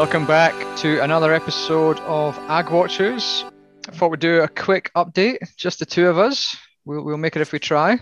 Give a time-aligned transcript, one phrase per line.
[0.00, 3.44] Welcome back to another episode of Ag Watchers.
[3.86, 6.56] I thought we'd do a quick update, just the two of us.
[6.86, 7.92] We'll, we'll make it if we try.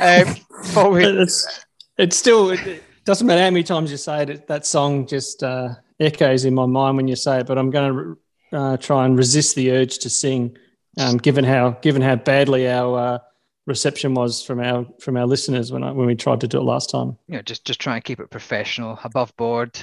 [0.00, 1.04] um, we...
[1.04, 1.66] it's,
[1.98, 5.74] it's still, it doesn't matter how many times you say it, that song just uh,
[6.00, 8.16] echoes in my mind when you say it, but I'm going
[8.50, 10.56] to uh, try and resist the urge to sing,
[10.98, 13.18] um, given how given how badly our uh,
[13.66, 16.64] reception was from our from our listeners when I, when we tried to do it
[16.64, 17.18] last time.
[17.28, 19.78] Yeah, just just try and keep it professional, above board,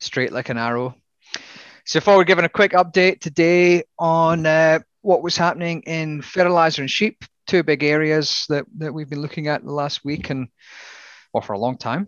[0.00, 0.94] straight like an arrow.
[1.84, 6.82] So, before we're giving a quick update today on uh, what was happening in fertilizer
[6.82, 10.48] and sheep, two big areas that, that we've been looking at the last week and
[11.32, 12.06] well for a long time.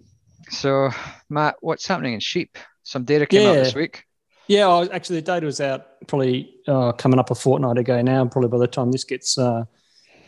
[0.51, 0.91] So,
[1.31, 2.59] Matt, what's happening in sheep?
[2.83, 3.51] Some data came yeah.
[3.51, 4.05] out this week.
[4.49, 8.27] Yeah, actually, the data was out probably uh, coming up a fortnight ago now.
[8.27, 9.65] Probably by the time this gets uh,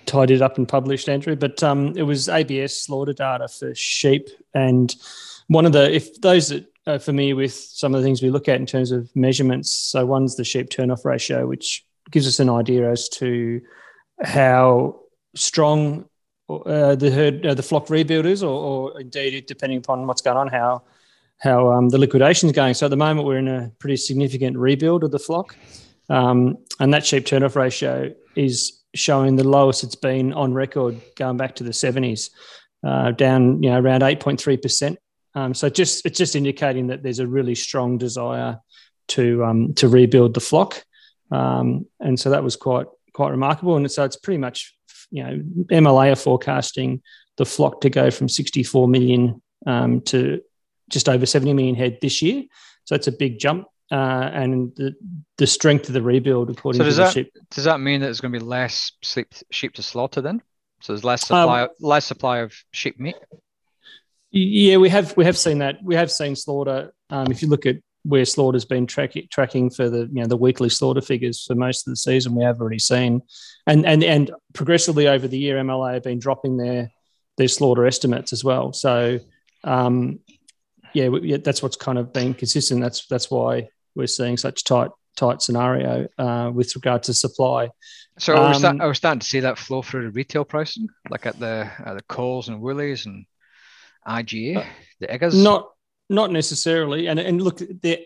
[0.06, 1.36] tidied up and published, Andrew.
[1.36, 4.94] But um, it was ABS slaughter data for sheep, and
[5.48, 8.48] one of the if those that are familiar with some of the things we look
[8.48, 9.72] at in terms of measurements.
[9.72, 13.60] So one's the sheep turnoff ratio, which gives us an idea as to
[14.22, 15.00] how
[15.34, 16.04] strong
[16.48, 20.36] uh, the herd, uh, the flock rebuild is, or, or, indeed, depending upon what's going
[20.36, 20.82] on, how
[21.38, 22.74] how um, the liquidation is going.
[22.74, 25.56] So at the moment, we're in a pretty significant rebuild of the flock,
[26.10, 31.36] um, and that sheep turnoff ratio is showing the lowest it's been on record going
[31.36, 32.30] back to the 70s,
[32.86, 34.98] uh, down you know around 8.3 percent
[35.34, 38.58] um, so just it's just indicating that there's a really strong desire
[39.08, 40.84] to um, to rebuild the flock,
[41.30, 43.76] um, and so that was quite quite remarkable.
[43.76, 44.74] And so it's pretty much
[45.10, 45.38] you know
[45.70, 47.02] MLA are forecasting
[47.36, 50.40] the flock to go from 64 million um, to
[50.88, 52.44] just over 70 million head this year.
[52.84, 53.66] So it's a big jump.
[53.90, 54.94] Uh, and the,
[55.36, 57.32] the strength of the rebuild, according so does to that, sheep.
[57.50, 60.40] Does that mean that there's going to be less sheep, sheep to slaughter then?
[60.80, 63.16] So there's less supply, um, less supply of sheep meat.
[64.36, 65.76] Yeah, we have we have seen that.
[65.80, 66.92] We have seen slaughter.
[67.08, 70.36] Um, if you look at where slaughter's been track, tracking for the you know the
[70.36, 73.22] weekly slaughter figures for most of the season, we have already seen,
[73.68, 76.90] and and and progressively over the year, MLA have been dropping their
[77.36, 78.72] their slaughter estimates as well.
[78.72, 79.20] So,
[79.62, 80.18] um,
[80.94, 82.80] yeah, yeah, that's what's kind of been consistent.
[82.80, 87.70] That's that's why we're seeing such tight tight scenario uh, with regard to supply.
[88.18, 90.44] So um, are, we start, are we starting to see that flow through the retail
[90.44, 93.26] pricing, like at the at the Coles and Woolies and
[94.06, 94.64] IGA, uh,
[95.00, 95.42] the Eggers?
[95.42, 95.70] Not
[96.10, 97.06] not necessarily.
[97.06, 97.98] And and look, there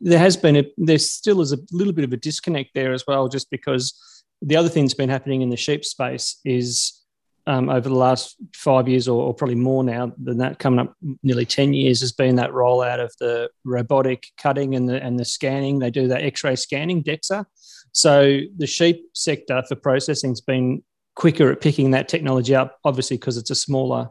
[0.00, 3.06] there has been a there still is a little bit of a disconnect there as
[3.06, 6.98] well, just because the other thing that's been happening in the sheep space is
[7.46, 10.94] um, over the last five years, or, or, probably more now than that, coming up
[11.24, 15.24] nearly ten years, has been that rollout of the robotic cutting and the and the
[15.24, 15.78] scanning.
[15.78, 17.44] They do that X-ray scanning, DEXA.
[17.92, 20.82] So the sheep sector for processing has been
[21.14, 24.08] quicker at picking that technology up, obviously because it's a smaller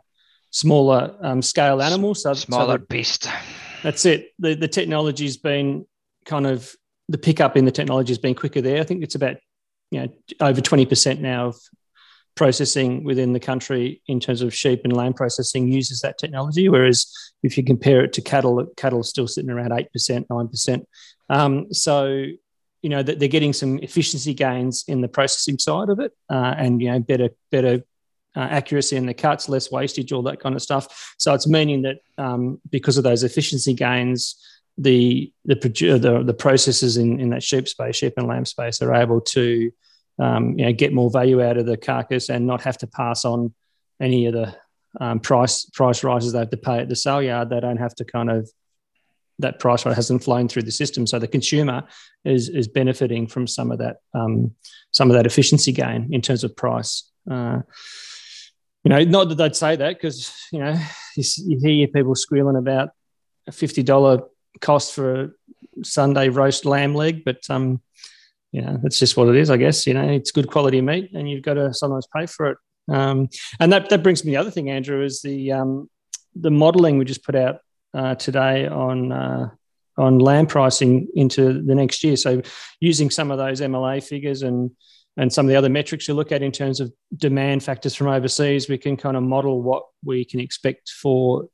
[0.52, 2.24] smaller um, scale animals.
[2.24, 3.28] So, smaller so beast.
[3.84, 4.32] That's it.
[4.40, 5.86] The the technology's been
[6.26, 6.74] kind of
[7.10, 8.80] the pickup in the technology has been quicker there.
[8.80, 9.38] I think it's about
[9.90, 10.08] you know
[10.40, 11.56] over twenty percent now of
[12.36, 16.70] processing within the country in terms of sheep and lamb processing uses that technology.
[16.70, 17.12] Whereas
[17.44, 20.88] if you compare it to cattle, cattle still sitting around eight percent, nine percent.
[21.30, 22.26] Um, so
[22.82, 26.56] you know that they're getting some efficiency gains in the processing side of it, uh,
[26.58, 27.84] and you know better better
[28.36, 31.16] uh, accuracy in the cuts, less wastage, all that kind of stuff.
[31.18, 34.36] So it's meaning that um, because of those efficiency gains,
[34.78, 38.94] the the the, the processes in, in that sheep space, sheep and lamb space, are
[38.94, 39.72] able to
[40.20, 43.26] um, you know get more value out of the carcass and not have to pass
[43.26, 43.54] on
[44.00, 44.56] any of the
[45.00, 47.50] um, price price rises they have to pay at the sale yard.
[47.50, 48.50] They don't have to kind of
[49.40, 51.84] that price rise hasn't flown through the system, so the consumer
[52.24, 54.56] is is benefiting from some of that um,
[54.92, 57.10] some of that efficiency gain in terms of price.
[57.30, 57.60] Uh,
[58.84, 60.76] you know, not that they'd say that because you know
[61.16, 62.90] you, you, hear people squealing about
[63.48, 64.24] a fifty dollar
[64.60, 65.30] cost for a
[65.84, 67.82] Sunday roast lamb leg, but um,
[68.52, 69.86] you know that's just what it is, I guess.
[69.86, 72.58] You know, it's good quality meat, and you've got to sometimes pay for it.
[72.92, 73.30] Um,
[73.60, 75.90] and that that brings me the other thing, Andrew, is the um,
[76.36, 77.58] the modelling we just put out
[77.94, 79.12] uh, today on.
[79.12, 79.50] Uh,
[79.98, 82.16] on lamb pricing into the next year.
[82.16, 82.42] So,
[82.80, 84.72] using some of those MLA figures and
[85.18, 88.08] and some of the other metrics you look at in terms of demand factors from
[88.08, 91.48] overseas, we can kind of model what we can expect for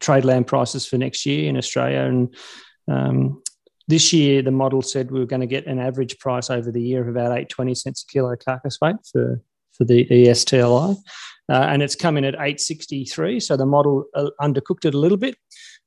[0.00, 2.00] trade lamb prices for next year in Australia.
[2.00, 2.34] And
[2.88, 3.42] um,
[3.86, 6.82] this year, the model said we were going to get an average price over the
[6.82, 9.40] year of about eight twenty cents a kilo carcass weight for
[9.72, 10.96] for the ESTLI,
[11.48, 13.40] uh, and it's coming at eight sixty three.
[13.40, 15.36] So the model uh, undercooked it a little bit.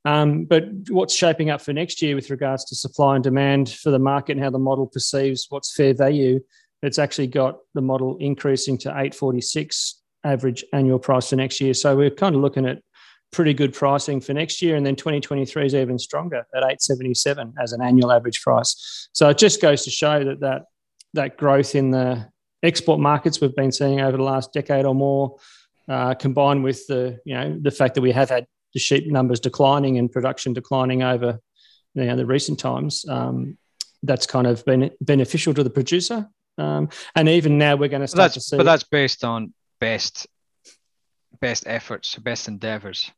[0.06, 3.90] Um, but what's shaping up for next year with regards to supply and demand for
[3.90, 6.40] the market and how the model perceives what's fair value
[6.82, 11.74] it's actually got the model increasing to 846 average annual price for next year.
[11.74, 12.82] So we're kind of looking at
[13.32, 14.76] pretty good pricing for next year.
[14.76, 19.10] And then 2023 is even stronger at 877 as an annual average price.
[19.14, 20.64] So it just goes to show that that,
[21.14, 22.28] that growth in the
[22.64, 25.38] export markets we've been seeing over the last decade or more,
[25.90, 29.40] uh, combined with the, you know, the fact that we have had the sheep numbers
[29.40, 31.40] declining and production declining over
[31.94, 33.58] you know, the recent times, um,
[34.04, 36.28] that's kind of been beneficial to the producer.
[36.58, 38.58] Um, and even now we're going to start to see.
[38.58, 40.28] But that's based on best
[41.40, 43.12] best efforts, best endeavors.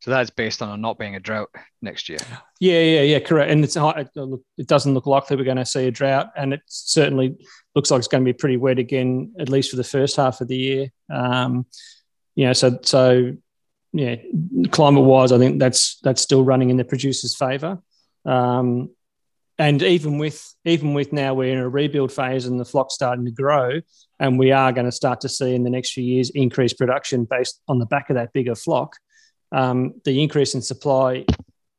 [0.00, 1.48] So that's based on not being a drought
[1.80, 2.18] next year.
[2.60, 3.50] Yeah, yeah, yeah, correct.
[3.50, 7.36] And it's it doesn't look likely we're going to see a drought, and it certainly
[7.74, 10.40] looks like it's going to be pretty wet again, at least for the first half
[10.42, 10.92] of the year.
[11.10, 11.66] Um,
[12.34, 13.34] you know, so so
[13.94, 14.16] yeah,
[14.72, 17.80] climate wise, I think that's that's still running in the producer's favour.
[18.26, 18.90] Um,
[19.58, 23.24] and even with even with now we're in a rebuild phase and the flock's starting
[23.24, 23.80] to grow,
[24.18, 27.24] and we are going to start to see in the next few years increased production
[27.24, 28.96] based on the back of that bigger flock.
[29.52, 31.24] Um, the increase in supply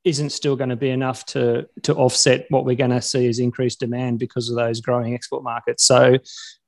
[0.06, 3.40] isn't still going to be enough to to offset what we're going to see as
[3.40, 5.84] increased demand because of those growing export markets.
[5.84, 6.18] So,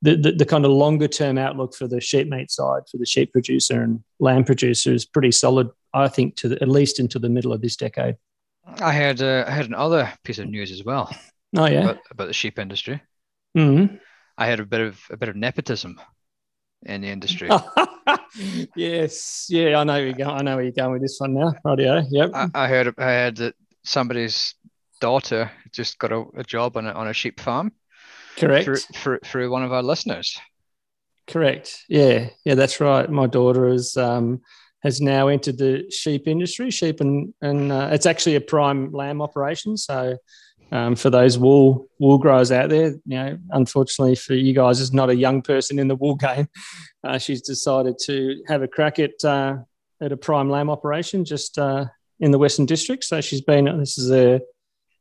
[0.02, 3.06] the, the, the kind of longer term outlook for the sheep meat side for the
[3.06, 5.70] sheep producer and lamb producer is pretty solid.
[5.94, 8.18] I think to the, at least into the middle of this decade.
[8.80, 11.14] I heard uh, I heard another piece of news as well.
[11.56, 13.02] Oh yeah, about, about the sheep industry.
[13.58, 13.96] Mm-hmm.
[14.38, 16.00] I had a bit of a bit of nepotism
[16.84, 17.50] in the industry.
[18.76, 20.26] yes, yeah, I know you go.
[20.26, 21.54] I know where you're going with this one now.
[21.64, 22.32] Radio, yep.
[22.34, 24.54] I, I heard I heard that somebody's
[25.00, 27.72] daughter just got a, a job on a, on a sheep farm.
[28.38, 28.66] Correct.
[28.66, 30.40] Through, through, through one of our listeners.
[31.28, 31.84] Correct.
[31.90, 33.10] Yeah, yeah, that's right.
[33.10, 34.42] My daughter is um,
[34.88, 36.72] has now entered the sheep industry.
[36.72, 39.76] Sheep and and uh, it's actually a prime lamb operation.
[39.76, 40.18] So
[40.72, 44.94] um, for those wool wool growers out there, you know, unfortunately for you guys, is
[44.94, 46.48] not a young person in the wool game.
[47.04, 49.58] Uh, she's decided to have a crack at uh,
[50.02, 51.86] at a prime lamb operation just uh,
[52.20, 53.04] in the Western District.
[53.04, 54.42] So she's been this is a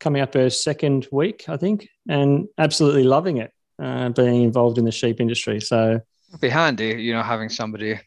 [0.01, 3.53] coming up her second week, I think, and absolutely loving it,
[3.83, 5.61] uh, being involved in the sheep industry.
[5.61, 8.01] So it'd be handy, you know, having somebody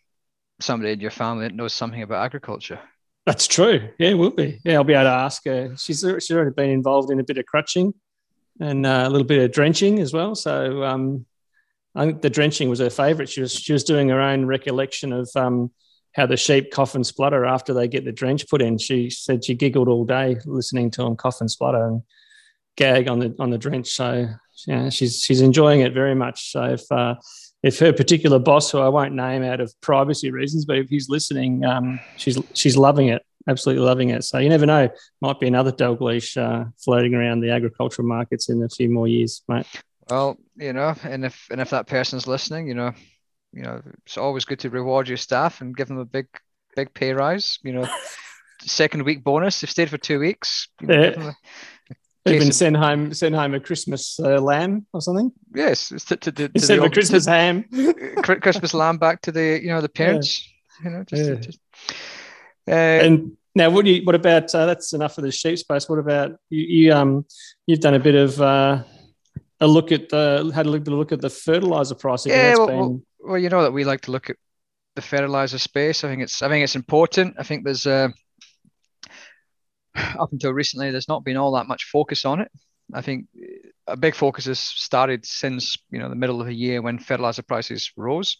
[0.59, 2.79] somebody in your family that knows something about agriculture.
[3.25, 3.89] That's true.
[3.99, 4.59] Yeah, it will be.
[4.63, 5.75] Yeah, I'll be able to ask her.
[5.77, 7.93] She's she's already been involved in a bit of crutching
[8.59, 10.35] and uh, a little bit of drenching as well.
[10.35, 11.25] So um,
[11.95, 13.29] I think the drenching was her favourite.
[13.29, 15.71] She was she was doing her own recollection of um,
[16.15, 18.77] how the sheep cough and splutter after they get the drench put in.
[18.77, 22.01] She said she giggled all day listening to them cough and splutter and
[22.75, 23.89] gag on the on the drench.
[23.89, 24.27] So
[24.65, 26.51] yeah, she's she's enjoying it very much.
[26.51, 27.15] So if uh,
[27.61, 31.09] if her particular boss, who I won't name out of privacy reasons, but if he's
[31.09, 34.23] listening, um, she's she's loving it, absolutely loving it.
[34.23, 34.89] So you never know,
[35.21, 39.41] might be another Dalgleish uh, floating around the agricultural markets in a few more years,
[39.47, 39.65] mate.
[40.09, 42.93] Well, you know, and if and if that person's listening, you know,
[43.53, 46.27] you know, it's always good to reward your staff and give them a big
[46.75, 47.59] big pay rise.
[47.63, 47.89] You know,
[48.61, 49.59] second week bonus.
[49.59, 50.69] They've stayed for two weeks.
[50.81, 51.31] You know, yeah.
[52.25, 55.31] Even send home send home a Christmas uh, lamb or something.
[55.55, 57.63] Yes, to, to, to, instead of a Christmas to, ham,
[58.23, 60.47] Christmas lamb back to the you know the parents.
[60.83, 60.89] Yeah.
[60.89, 61.35] You know, just, yeah.
[61.35, 61.59] just
[62.67, 65.87] uh, and now what do you what about uh, that's enough of the sheep space.
[65.89, 66.65] What about you?
[66.65, 67.25] you um,
[67.67, 68.83] you've done a bit of uh,
[69.59, 72.31] a look at the had a look, a look at the fertilizer pricing.
[72.31, 72.77] Yeah, well, been...
[72.77, 74.35] well, well, you know that we like to look at
[74.95, 76.03] the fertilizer space.
[76.03, 77.35] I think it's I think it's important.
[77.39, 78.09] I think there's uh,
[79.95, 82.51] up until recently, there's not been all that much focus on it.
[82.93, 83.27] I think
[83.87, 87.43] a big focus has started since you know the middle of the year when fertilizer
[87.43, 88.37] prices rose.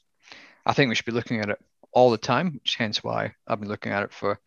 [0.66, 1.60] I think we should be looking at it
[1.92, 4.40] all the time, which hence why I've been looking at it for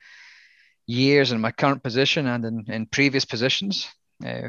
[0.86, 3.88] years in my current position and in, in previous positions,
[4.24, 4.48] uh,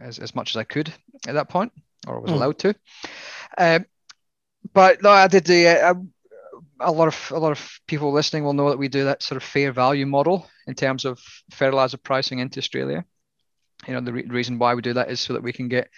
[0.00, 0.92] as, as much as I could
[1.26, 1.72] at that point,
[2.06, 2.34] or was mm.
[2.34, 2.74] allowed to.
[3.56, 3.80] Uh,
[4.72, 5.68] but no, I did the.
[5.68, 5.94] Uh,
[6.82, 9.36] a lot of a lot of people listening will know that we do that sort
[9.36, 11.20] of fair value model in terms of
[11.50, 13.04] fertilizer pricing into Australia.
[13.86, 15.88] You know, the re- reason why we do that is so that we can get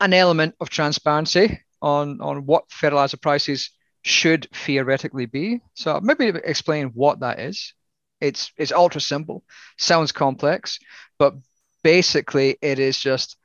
[0.00, 3.70] an element of transparency on on what fertilizer prices
[4.02, 5.60] should theoretically be.
[5.74, 7.74] So maybe explain what that is.
[8.20, 9.44] It's it's ultra simple.
[9.78, 10.78] Sounds complex,
[11.18, 11.34] but
[11.82, 13.36] basically it is just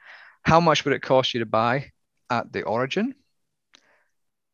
[0.43, 1.91] how much would it cost you to buy
[2.29, 3.15] at the origin.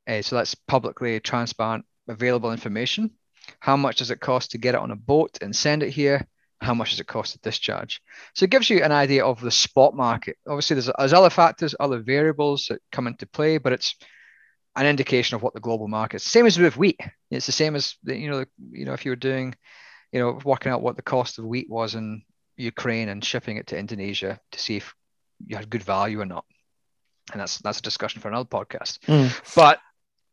[0.07, 3.11] Uh, so that's publicly transparent available information.
[3.59, 6.27] How much does it cost to get it on a boat and send it here?
[6.61, 8.01] How much does it cost to discharge?
[8.35, 10.37] So it gives you an idea of the spot market.
[10.47, 13.95] Obviously, there's, there's other factors, other variables that come into play, but it's
[14.75, 16.23] an indication of what the global market is.
[16.23, 16.99] Same as with wheat.
[17.31, 19.55] It's the same as you know, you know, if you were doing,
[20.11, 22.21] you know, working out what the cost of wheat was in
[22.57, 24.93] Ukraine and shipping it to Indonesia to see if
[25.45, 26.45] you had good value or not.
[27.31, 28.99] And that's that's a discussion for another podcast.
[29.07, 29.55] Mm.
[29.55, 29.79] But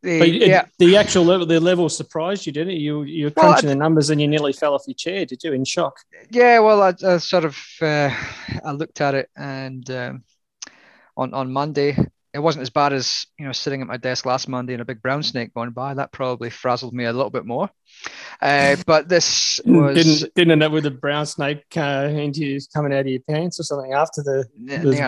[0.01, 2.77] The, But yeah, the actual level, the level surprised you, didn't it?
[2.79, 5.25] You you were Well, I- crunching the numbers and you nearly fell off your chair,
[5.25, 5.51] did you?
[5.53, 5.99] In shock.
[6.31, 8.09] Yeah, well, I, I sort of uh,
[8.63, 10.23] I looked at it, and um,
[11.17, 11.97] on on Monday,
[12.33, 14.85] it wasn't as bad as you know sitting at my desk last Monday and a
[14.85, 15.93] big brown snake going by.
[15.95, 17.69] That probably frazzled me a little bit more.
[18.41, 22.59] Uh, but this was Didn't didn't end up with a brown snake uh, into you
[22.73, 24.45] coming out of your pants or something after the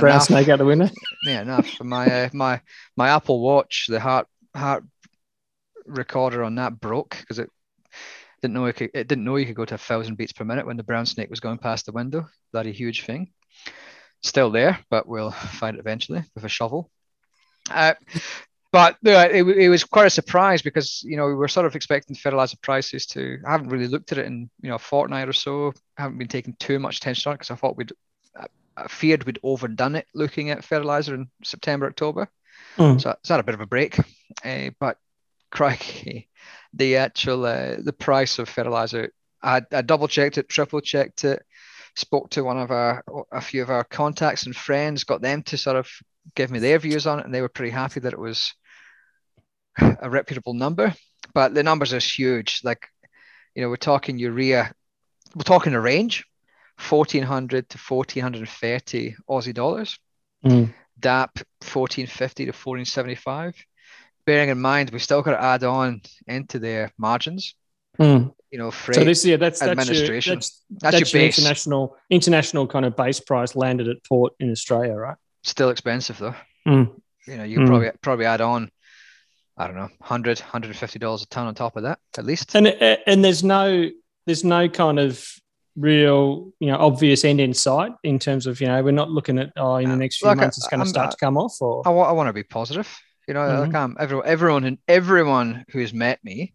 [0.02, 0.24] brown enough.
[0.24, 0.90] snake out the window.
[1.26, 1.80] Yeah, enough.
[1.80, 2.60] My uh, my
[2.98, 4.84] my Apple Watch, the heart heart
[5.86, 7.50] recorder on that broke because it
[8.42, 10.44] didn't know it, could, it didn't know you could go to a thousand beats per
[10.44, 12.28] minute when the brown snake was going past the window.
[12.52, 13.32] Bloody huge thing.
[14.24, 16.90] Still there, but we'll find it eventually with a shovel.
[17.70, 17.94] Uh,
[18.72, 21.76] but uh, it, it was quite a surprise because you know we were sort of
[21.76, 23.38] expecting fertilizer prices to.
[23.46, 25.74] I haven't really looked at it in you know a fortnight or so.
[25.98, 27.92] I haven't been taking too much attention on it because I thought we'd.
[28.78, 32.30] I feared we'd overdone it looking at fertilizer in September, October.
[32.78, 33.02] Mm.
[33.02, 34.00] So it's had a bit of a break.
[34.44, 34.98] Uh, but
[35.52, 36.30] crikey,
[36.74, 39.12] the actual uh, the price of fertilizer,
[39.42, 41.44] I, I double checked it, triple checked it,
[41.96, 45.58] spoke to one of our a few of our contacts and friends, got them to
[45.58, 45.90] sort of
[46.36, 48.54] give me their views on it, and they were pretty happy that it was
[49.80, 50.94] a reputable number.
[51.34, 52.62] But the numbers are huge.
[52.64, 52.88] Like,
[53.56, 54.74] you know, we're talking urea,
[55.36, 56.26] we're talking a range,
[56.78, 59.98] fourteen hundred to fourteen hundred and thirty Aussie dollars.
[60.44, 60.74] Mm.
[61.02, 63.56] DAP 1450 to 1475.
[64.26, 67.56] Bearing in mind, we've still got to add on into their margins,
[68.00, 68.34] Mm.
[68.52, 68.96] you know, freight.
[68.96, 71.38] So this yeah, that's that's your, that's, that's, that's your your base.
[71.40, 75.18] international international kind of base price landed at port in Australia, right?
[75.44, 76.36] Still expensive though.
[76.68, 77.02] Mm.
[77.28, 77.68] You know, you Mm.
[77.68, 78.72] probably probably add on,
[79.58, 82.56] I don't know, 100, 150 dollars a ton on top of that at least.
[82.56, 83.90] And and there's no
[84.26, 85.28] there's no kind of
[85.78, 89.40] real you know obvious end in sight in terms of you know we're not looking
[89.40, 91.82] at oh in the next few months it's going to start to come off or
[91.86, 92.94] I want, to be positive.
[93.28, 93.76] You know, like Mhm.
[93.76, 96.54] I'm, everyone, everyone, and everyone who's met me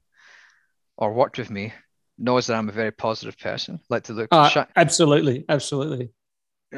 [0.99, 1.73] or worked with me
[2.19, 3.79] knows that I'm a very positive person.
[3.89, 6.11] Like to look, Uh, shi- absolutely absolutely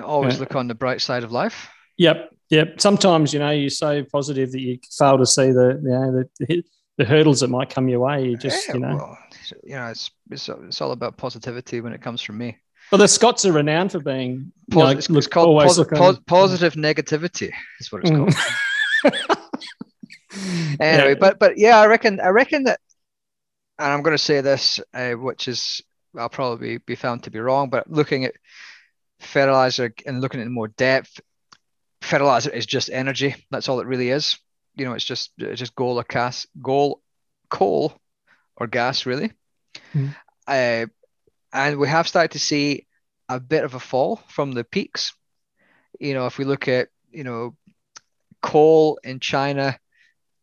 [0.00, 0.40] always yeah.
[0.40, 1.68] look on the bright side of life.
[1.96, 2.80] Yep, yep.
[2.80, 6.62] Sometimes you know you're so positive that you fail to see the you know the,
[6.98, 8.24] the hurdles that might come your way.
[8.28, 8.96] You just Yeah, you know.
[8.96, 9.18] well,
[9.64, 12.58] you know, it's, it's it's all about positivity when it comes from me.
[12.90, 15.92] Well, the Scots are renowned for being know, it's, look- it's called always posi- look
[15.92, 17.50] on- pos- positive negativity.
[17.80, 18.32] Is what it's Mm.
[19.02, 19.38] called.
[20.80, 21.14] anyway, Yeah.
[21.18, 22.80] but but yeah, I reckon I reckon that,
[23.78, 25.82] and I'm going to say this, uh, which is
[26.16, 28.34] I'll probably be found to be wrong, but looking at
[29.20, 31.20] fertilizer and looking at it in more depth,
[32.02, 33.34] fertilizer is just energy.
[33.50, 34.38] That's all it really is.
[34.76, 37.02] You know, it's just it's just goal or gas, goal,
[37.50, 37.92] coal,
[38.58, 39.32] or gas really.
[39.94, 40.14] Mm.
[40.46, 40.86] Uh,
[41.52, 42.86] and we have started to see
[43.28, 45.14] a bit of a fall from the peaks.
[45.98, 47.56] You know, if we look at you know
[48.42, 49.78] coal in China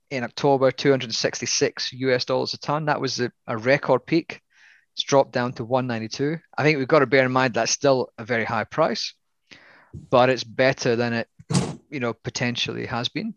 [0.09, 2.85] in October, 266 US dollars a ton.
[2.85, 4.41] That was a, a record peak.
[4.93, 6.39] It's dropped down to 192.
[6.57, 9.13] I think we've got to bear in mind that's still a very high price,
[10.09, 11.27] but it's better than it,
[11.89, 13.33] you know, potentially has been.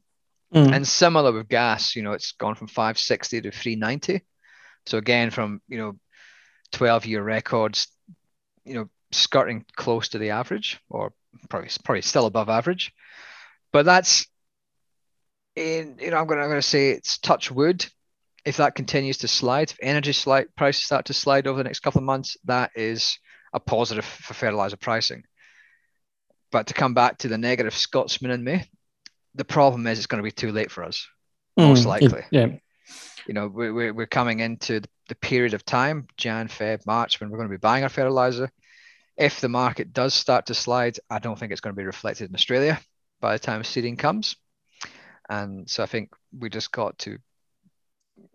[0.55, 0.73] Mm.
[0.73, 4.25] And similar with gas, you know, it's gone from 560 to 390.
[4.89, 5.99] So again, from you know,
[6.73, 7.89] 12 year records,
[8.65, 11.13] you know, skirting close to the average, or
[11.49, 12.93] probably probably still above average.
[13.73, 14.27] But that's
[15.57, 17.87] in you know, I'm gonna I'm gonna say it's touch wood.
[18.45, 21.81] If that continues to slide, if energy slide prices start to slide over the next
[21.81, 23.19] couple of months, that is
[23.53, 25.25] a positive for fertilizer pricing.
[26.51, 28.65] But to come back to the negative Scotsman in me,
[29.35, 31.07] the problem is it's going to be too late for us.
[31.59, 31.89] most Mm.
[31.89, 32.23] likely.
[32.31, 32.47] Yeah.
[33.29, 37.31] You know, we- we- we're coming into the- period of time, Jan, Feb, March, when
[37.31, 38.51] we're going to be buying our fertilizer.
[39.17, 42.31] If the market does start to slide, I don't think it's going to be reflected
[42.31, 42.81] in Australia
[43.21, 44.37] by the time seeding comes.
[45.29, 47.19] And so I think we just got to,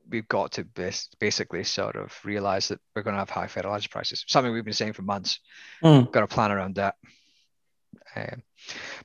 [0.10, 3.90] we've got to bas- basically sort of realize that we're going to have high fertilizer
[3.90, 4.24] prices.
[4.28, 5.40] Something we've been saying for months.
[5.84, 6.12] Mm.
[6.12, 6.96] Got to plan around that.
[8.16, 8.44] Um,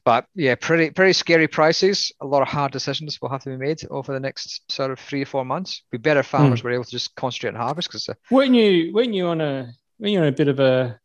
[0.05, 2.13] but yeah, pretty pretty scary prices.
[2.21, 4.99] A lot of hard decisions will have to be made over the next sort of
[5.01, 5.83] three or four months.
[5.91, 9.15] Be better if farmers were able to just concentrate on harvest because Weren't you weren't
[9.15, 10.99] you on a weren't you on a bit of a,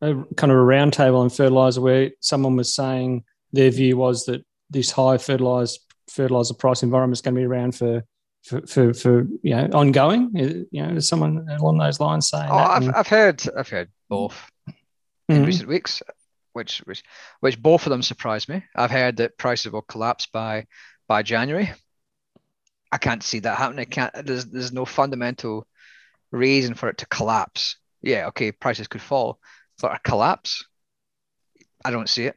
[0.00, 4.44] a kind of a roundtable on fertilizer where someone was saying their view was that
[4.70, 8.02] this high fertilizer fertilizer price environment is going to be around for
[8.42, 10.30] for, for, for you know ongoing.
[10.36, 12.70] Uh, You know, is someone along those lines saying oh, that?
[12.70, 14.50] I've, And- I've heard I've heard both
[15.28, 15.46] in Mhm.
[15.46, 16.02] recent weeks,
[16.60, 17.02] which which
[17.40, 18.62] which both of them surprised me.
[18.76, 20.66] I've heard that prices will collapse by
[21.08, 21.72] by January.
[22.92, 23.80] I can't see that happening.
[23.80, 24.26] I can't.
[24.26, 25.66] There's there's no fundamental
[26.30, 27.76] reason for it to collapse.
[28.02, 29.38] Yeah, okay, prices could fall,
[29.80, 30.64] but a collapse,
[31.84, 32.36] I don't see it.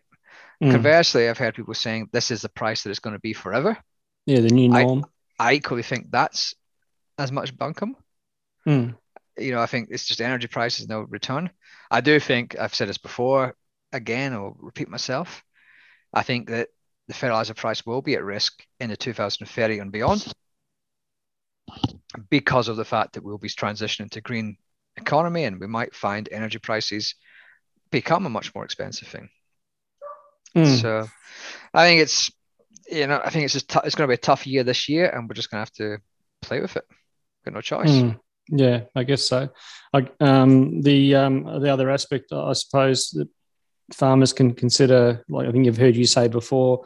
[0.62, 0.72] Mm.
[0.72, 3.78] Conversely, I've heard people saying this is the price that it's going to be forever.
[4.26, 5.06] Yeah, the new I- norm.
[5.40, 6.54] I equally think that's
[7.18, 7.96] as much bunkum.
[8.68, 8.96] Mm.
[9.38, 11.50] You know, I think it's just energy prices no return.
[11.90, 13.56] I do think I've said this before.
[13.94, 15.44] Again, I'll repeat myself.
[16.14, 16.70] I think that
[17.08, 20.32] the fertilizer price will be at risk in the 2030 and beyond
[22.30, 24.58] because of the fact that we'll be transitioning to green
[24.98, 27.16] economy and we might find energy prices
[27.92, 29.30] become a much more expensive thing.
[30.56, 30.82] Mm.
[30.82, 31.08] So
[31.74, 32.32] I think it's
[32.90, 34.88] you know I think it's just t- it's going to be a tough year this
[34.88, 36.04] year and we're just going to have to
[36.42, 36.86] play with it.
[37.46, 37.90] Got no choice.
[37.90, 38.20] Mm.
[38.50, 39.50] Yeah, I guess so.
[39.94, 43.30] I, um, the um, the other aspect, I suppose, that
[43.92, 46.86] farmers can consider, like I think you've heard you say before,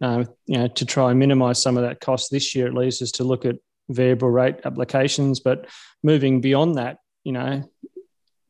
[0.00, 3.02] uh, you know, to try and minimise some of that cost this year at least,
[3.02, 3.56] is to look at
[3.88, 5.40] variable rate applications.
[5.40, 5.66] But
[6.02, 7.70] moving beyond that, you know,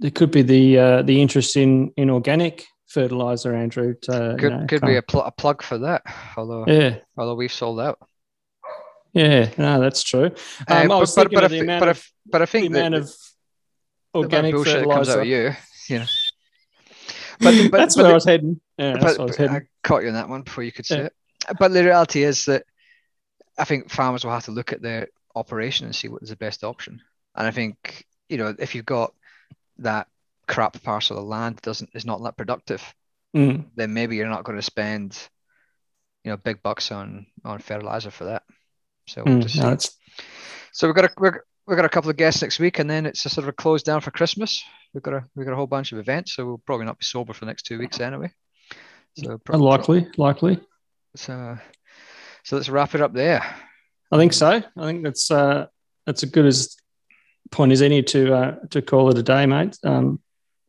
[0.00, 3.94] there could be the uh, the interest in in organic fertilizer, Andrew.
[4.02, 6.02] To, could you know, could be a, pl- a, plug for that.
[6.36, 7.98] Although yeah, although we've sold out.
[9.12, 10.32] Yeah, no, that's true.
[10.68, 13.14] Uh, um, uh, but, but, but, I, but, of, but I think the amount of
[14.12, 15.52] organic fertilizer comes out of you,
[15.88, 16.06] you know.
[17.40, 18.60] But, but that's where the, I was heading.
[18.78, 19.56] Yeah, but, I was heading.
[19.56, 21.04] I caught you on that one before you could say yeah.
[21.04, 21.14] it.
[21.58, 22.64] But the reality is that
[23.58, 26.36] I think farmers will have to look at their operation and see what is the
[26.36, 27.02] best option.
[27.34, 29.14] And I think you know if you've got
[29.78, 30.08] that
[30.46, 32.82] crap parcel of land doesn't is not that productive,
[33.36, 33.64] mm.
[33.74, 35.16] then maybe you're not going to spend
[36.24, 38.42] you know big bucks on on fertilizer for that.
[39.06, 39.76] So we'll mm, no,
[40.72, 43.06] so we've got a we're, we've got a couple of guests next week, and then
[43.06, 44.62] it's a sort of a close down for Christmas.
[44.92, 47.04] We've got a we've got a whole bunch of events, so we'll probably not be
[47.04, 48.30] sober for the next two weeks anyway.
[49.16, 50.60] So pro- likely, likely.
[51.16, 51.58] So
[52.44, 53.42] so let's wrap it up there.
[54.12, 54.48] I think so.
[54.76, 55.66] I think that's uh,
[56.06, 56.76] that's as good as
[57.50, 59.78] point as any to uh, to call it a day, mate.
[59.82, 60.20] Um,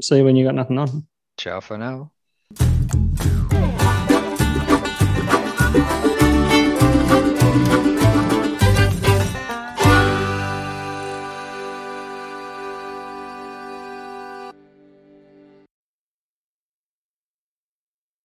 [0.02, 1.08] see you when you got nothing on.
[1.38, 2.12] Ciao for now.